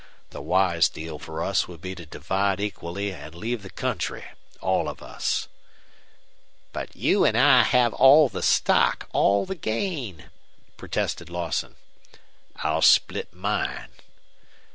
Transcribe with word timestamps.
The 0.31 0.41
wise 0.41 0.89
deal 0.89 1.19
for 1.19 1.43
us 1.43 1.67
would 1.67 1.79
be 1.79 1.93
to 1.93 2.07
divide 2.07 2.59
equally 2.59 3.13
and 3.13 3.35
leave 3.35 3.61
the 3.61 3.69
country, 3.69 4.25
all 4.59 4.89
of 4.89 5.03
us." 5.03 5.47
"But 6.73 6.95
you 6.95 7.23
and 7.23 7.37
I 7.37 7.61
have 7.61 7.93
all 7.93 8.27
the 8.27 8.41
stock 8.41 9.07
all 9.13 9.45
the 9.45 9.53
gain," 9.53 10.31
protested 10.75 11.29
Lawson. 11.29 11.75
"I'll 12.63 12.81
split 12.81 13.31
mine." 13.31 13.89